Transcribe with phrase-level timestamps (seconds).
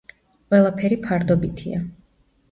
[0.53, 1.83] ყველაფერი ფარდობითია.